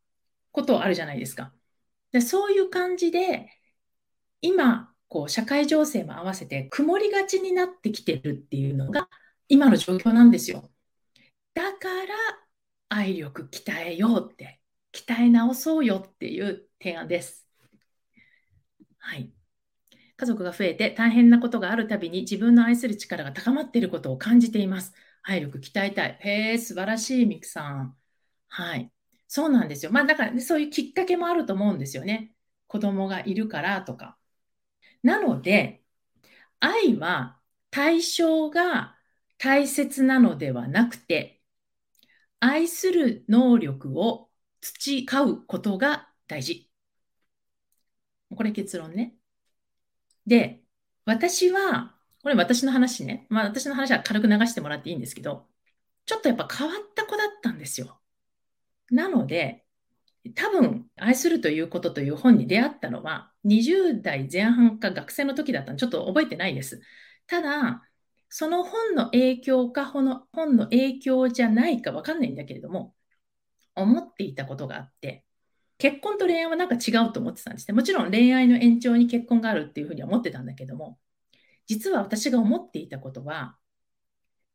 [0.50, 1.52] ことあるじゃないですか。
[2.12, 3.48] でそういう感じで、
[4.40, 9.08] 今、こう社会情勢も合わせて曇りがちになってきてるっていうのが
[9.48, 10.70] 今の状況なんですよ。
[11.54, 12.14] だから
[12.90, 14.60] 愛力鍛えようって、
[14.92, 17.46] 鍛え直そうよっていう提案です。
[18.98, 19.32] はい。
[20.16, 24.92] 家族が増えて大変なことがあるたびに自分の愛する力が高まっていることを感じています。
[25.22, 26.18] 愛力鍛えたい。
[26.20, 27.96] へえ、素晴らしい、ミクさん。
[28.48, 28.92] はい。
[29.28, 29.92] そうなんですよ。
[29.92, 32.34] まあだから、ね、そういうきっかけもあると思うんですよね。
[32.66, 34.17] 子供がいるからとか。
[35.02, 35.84] なので、
[36.60, 38.96] 愛は対象が
[39.38, 41.42] 大切なのではなくて、
[42.40, 44.30] 愛する能力を
[44.60, 46.70] 培うことが大事。
[48.34, 49.16] これ結論ね。
[50.26, 50.62] で、
[51.06, 53.26] 私は、これ私の話ね。
[53.30, 55.46] まあ私の話は軽く流してもらっていいんですけど、
[56.06, 58.00] ちょっとやっぱ変わった子だったんですよ。
[58.90, 59.66] なので、
[60.34, 66.80] 多分、愛するということという本に出会ったのは、20代前半か学生の時だったのちょっと覚えてないです。
[67.26, 67.82] ただ、
[68.28, 72.94] その本の影響か、この本の影響じゃないかわかんないんだけれども、
[73.74, 75.24] 思っていたことがあって、
[75.78, 77.74] 結婚と恋愛はなんか違うと思ってたんですね。
[77.74, 80.98] もちろん恋愛の延長に結婚があるっていうふうには思ってたんだけども、
[81.66, 83.56] 実は私が思っていたことは、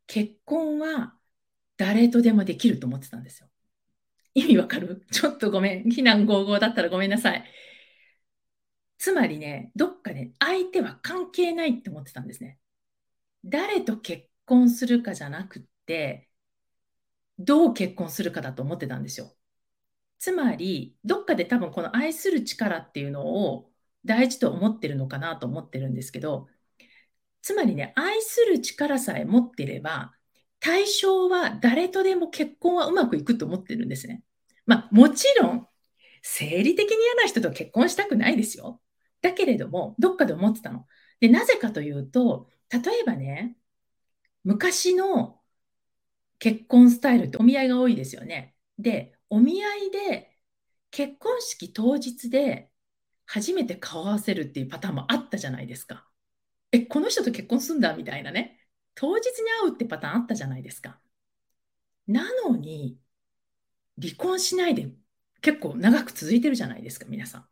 [0.08, 1.16] 結婚は
[1.78, 3.48] 誰とでもできると思ってたんですよ。
[4.34, 5.06] 意味わかる？
[5.12, 5.90] ちょっとごめん。
[5.90, 7.44] 非難合々だったらごめんなさい。
[9.04, 12.58] つまりね、どっかね、相手は関係ないって思ってたんですね。
[13.44, 16.30] 誰と結婚するかじゃなくって、
[17.38, 19.36] どう結婚するかだと思ってたんですよ。
[20.20, 23.70] つまり、どっかで多分この愛する力っていうのを
[24.06, 26.48] 大事と思ってるのかなと思ってるんですけど、
[27.42, 30.14] つまりね、愛する力さえ持ってれば、
[30.62, 34.24] 対象は誰とでも結婚はうまくいくと思ってるんですね。
[34.66, 35.68] まあ、もちろん、
[36.22, 38.80] 生理的に嫌な人と結婚したくないですよ。
[39.24, 40.86] だけれども、どっかで思ってたの。
[41.20, 43.58] で、なぜかというと、例えばね、
[44.44, 45.42] 昔の
[46.40, 48.56] 結婚スタイルってお見合いが多いですよね。
[48.78, 50.38] で、お見合いで
[50.92, 52.70] 結婚式当日で
[53.26, 56.08] 初めて顔合わせるっていうパターンもあったじゃないですか。
[56.72, 58.60] え、この人と結婚すんだみたいなね。
[58.96, 61.00] 当日に会うってパターンあったじゃないですか。
[62.08, 63.00] なのに、
[64.02, 64.92] 離婚しないで
[65.42, 67.48] 結構長く続いてるじゃないですか、皆さん。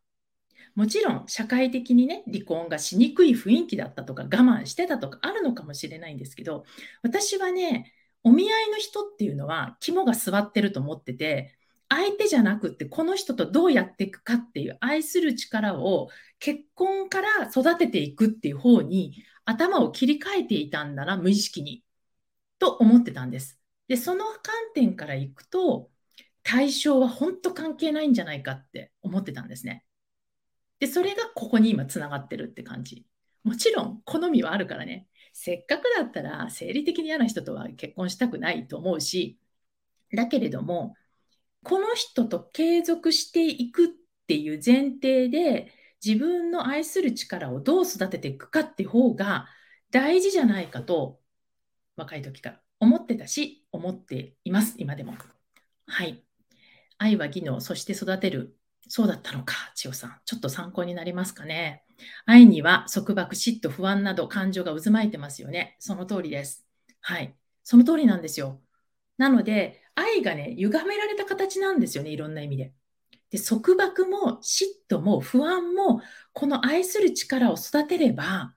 [0.75, 6.65] もちろん社会的にね、離婚がしにくい雰囲気だったとか我慢してたとかあるのかもしれないんですけど、
[7.03, 11.57] 私はね、お見合いの人っていうのは肝が据わってると思ってて、
[11.89, 21.83] 相手じゃなくってこの人とどうやっていくかっていう愛する力を結婚から育てていくっていう方に頭を切り替えていたんだな、無意識に。
[22.59, 23.59] と思ってたんです。
[23.87, 25.89] で、その観点からいくと、
[26.43, 29.83] 対象は本当関係ないんじゃないかって思ってたんですね。
[30.81, 33.05] で、それがここに今つながってるって感じ。
[33.43, 35.07] もちろん好みはあるからね。
[35.31, 39.39] せっかくだったら生理的に嫌な人とは結婚したくないと思うし、
[40.11, 40.95] だけれども、
[41.63, 43.89] この人と継続していくっ
[44.27, 45.71] ていう前提で、
[46.03, 49.47] 自分の愛する力をどう育てていくかって方が
[49.91, 51.19] 大事じゃないかと、
[51.95, 55.13] 若い時から思ってたし、思っています、今でも。
[55.85, 56.23] はい。
[56.97, 58.57] 愛は技能、そして育てる。
[58.87, 60.21] そうだったのか、千代さん。
[60.25, 61.83] ちょっと参考になりますかね。
[62.25, 65.77] 愛には束縛、嫉妬、不安など感情が渦巻いてますよね。
[65.79, 66.65] その通りです。
[66.99, 67.35] はい。
[67.63, 68.61] その通りなんですよ。
[69.17, 72.73] なので、愛がね、歪められた形なんですよね、いろんな意味で。
[73.29, 76.01] で、束縛も嫉妬も不安も、
[76.33, 78.55] この愛する力を育てれば、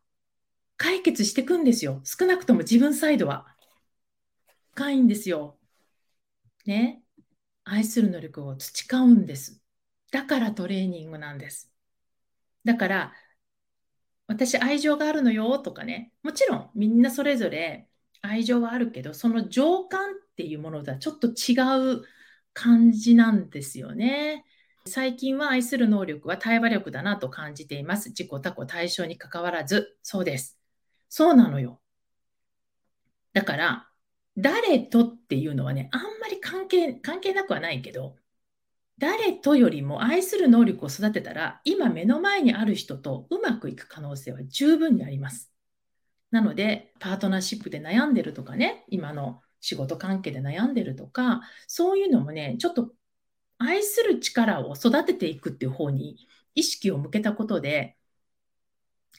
[0.76, 2.00] 解決していくんですよ。
[2.04, 3.46] 少なくとも自分サイドは。
[4.72, 5.58] 深いんですよ。
[6.66, 7.02] ね。
[7.64, 9.63] 愛する能力を培うんです。
[10.14, 11.72] だからトレーニングなんです。
[12.64, 13.12] だから、
[14.28, 16.12] 私愛情があるのよとかね。
[16.22, 17.88] もちろんみんなそれぞれ
[18.22, 21.58] 愛情はあるけど、その情感っていうものとはちょっと違
[21.96, 22.04] う
[22.52, 24.44] 感じなんですよね。
[24.86, 28.10] 最近は愛する能力は対話力だなと感じています。
[28.10, 29.98] 自己、他己、対象に関わらず。
[30.04, 30.60] そうです。
[31.08, 31.80] そうなのよ。
[33.32, 33.88] だから、
[34.36, 38.14] 誰とっていうのはね、あんまり関係、関係なくはないけど、
[38.98, 45.50] 誰とよりも愛する能力を育てたら、今目の前にある人とうまくいく可能性は十分にあります。
[46.30, 52.92] なので、パートナーシップで悩んでるとかね、今の仕事関係で悩んでるとか、そういうのもね、ちょっと
[53.58, 57.96] 愛する力を育てていくっていう方に意識を向けたことで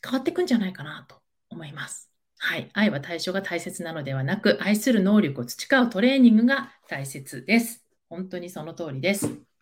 [0.04, 1.16] 変わっていくんじゃないかなと
[1.50, 2.12] 思います。
[2.38, 2.70] はい。
[2.74, 7.86] 愛は対象が大切なのではなく、愛する能力を培うトレーニングが大切です。
[8.10, 9.55] 本当にその通りです。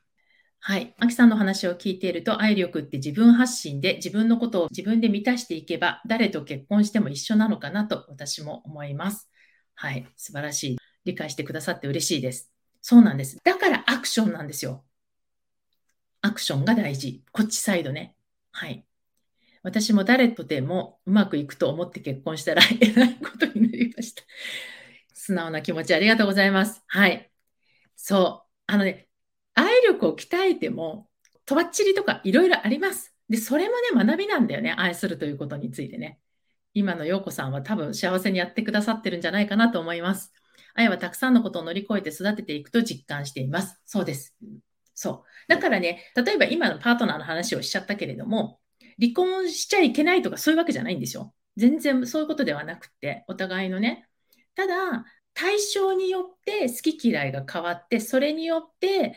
[0.66, 0.96] はい。
[0.98, 9.30] アキさんの話を聞いていると、愛力って自分発信で自分のことを自分で満たしていけば、誰と結婚しても一緒なのかなと私も思います。
[9.76, 10.08] はい。
[10.16, 10.78] 素晴らしい。
[11.04, 12.50] 理解してくださって嬉しいです。
[12.82, 13.40] そうなんです。
[13.44, 14.86] だからアクションなんですよ。
[16.22, 17.26] アクションが大事。
[17.34, 18.16] こっちサイドね。
[18.54, 18.86] はい。
[19.64, 24.24] 私も誰とでもうまくいくと思って結婚したら えらいことになりました。
[25.14, 26.82] 素直な気持ちありがとうございます。
[26.88, 27.30] はい。
[27.98, 28.50] そう。
[28.68, 29.10] あのね、
[30.04, 31.08] 力を鍛えても、
[31.46, 33.16] とばっちりとかいろいろあります。
[33.30, 34.74] で、それもね、学びなんだよね。
[34.78, 36.20] 愛するということについてね。
[36.74, 40.34] 今の陽子さんは多分幸せにやってくださってるんじゃないかなと思います。
[40.74, 43.80] 愛はたくさんのことを乗り越えて育てていくと実感しています。
[43.86, 44.36] そうです。
[44.96, 45.52] そう。
[45.52, 48.60] だからね、例えば今のパートナーの話をしちゃったけれども、
[49.00, 51.34] 離婚しちゃいけないとかそういうわけじゃないんですよ。
[51.58, 54.08] 全然そういうことではなくて、お互いのね。
[54.56, 59.16] ただ、対象によって好き嫌いが変わって、それによって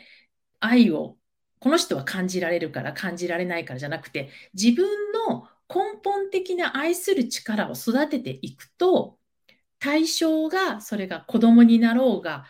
[0.60, 1.16] 愛を
[1.58, 9.18] この人は感じられるから感じられないからじゃなくて、自分の根本的な愛する力を育てていくと、
[9.78, 12.44] 対象が、それが子供になろうが、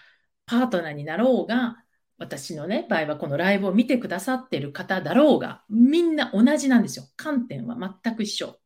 [0.47, 1.83] パートナーになろうが、
[2.19, 7.07] 私のね、場合はこのライブを見てくださってる方だろうが、みんな同じなんですよ。
[7.17, 8.59] 観点は全く一緒っ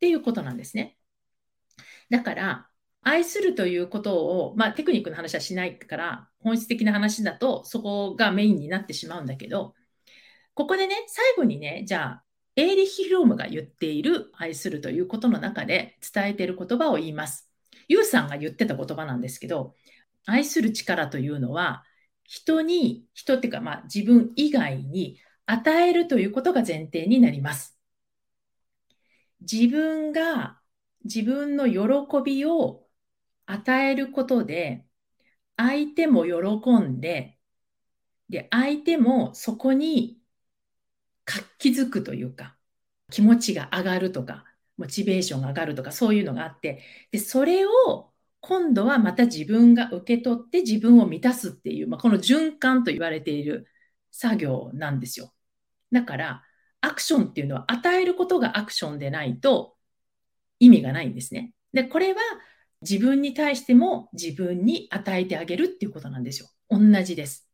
[0.00, 0.98] ていうことなんですね。
[2.10, 2.68] だから、
[3.08, 9.74] 愛するということを、まあテクニックの話はしないから、本質的な話だとそこがメインになってしまうんだけど、
[10.54, 12.24] ここでね、最後にね、じゃあ、
[12.56, 17.48] エーリッヒ・フロームが言っている愛するということの中で伝えている言葉を言います。
[17.86, 19.76] ユウさんが言ってた言葉なんですけど、
[20.24, 21.84] 愛する力というのは、
[22.24, 27.78] 人に、人っていうか、まあ自分以外に与えるということが前提になります。
[29.42, 30.58] 自分が
[31.04, 31.80] 自分の喜
[32.24, 32.85] びを
[33.46, 34.86] 与えることで、
[35.56, 37.38] 相手も喜んで、
[38.28, 40.20] で、相手もそこに
[41.24, 42.56] 活気づくというか、
[43.10, 44.44] 気持ちが上がるとか、
[44.76, 46.82] モチベーションが上がるとか、そういうのがあって、
[47.12, 53.68] で、それを今度はまた自分が受け取って自分を満たすっていう、まあ、この循環と言われている
[54.12, 55.32] 作業なんですよ。
[55.92, 56.42] だから、
[56.80, 59.76] アクションっていうのは与えることがアクションでないと
[60.60, 61.52] 意味がないんですね。
[61.72, 62.20] で、これは
[62.82, 66.48] 自分に対しても自分に与えてあげるっていうことなんですよ。
[66.68, 67.48] 同じです。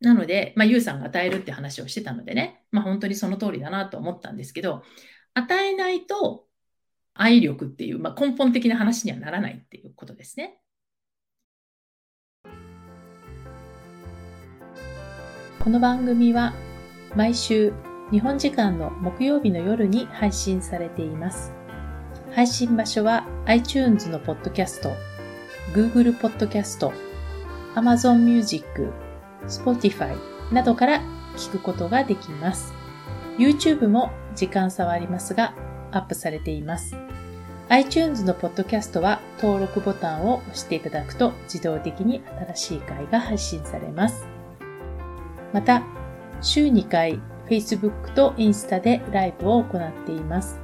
[0.00, 4.82] なので、まあ、ゆうさんが与えるって話をしてたのでね、まあ、本当にその通りだなと思ったんですけど、
[5.32, 6.44] 与えないと
[7.14, 10.58] 愛力っていう、まあ、根本的な話にはならないっていうことですね。
[15.58, 16.52] この番組は
[17.16, 17.72] 毎週
[18.10, 21.63] 日本時間の木曜日の夜に配信されています。
[22.34, 24.92] 配信場所は iTunes のポッドキャスト、
[25.72, 26.92] Google ポッドキャスト、
[27.76, 28.92] Amazon Music、
[29.46, 30.16] Spotify
[30.52, 31.00] などから
[31.36, 32.74] 聞くことができます。
[33.38, 35.54] YouTube も時間差はありますが
[35.92, 36.96] アップされています。
[37.68, 42.20] iTunes のポッドキャストは登録ボタンを押していただくと自動的に
[42.54, 44.26] 新しい回が配信されます。
[45.52, 45.84] また、
[46.40, 50.63] 週2回 Facebook とインスタでライブを行っています。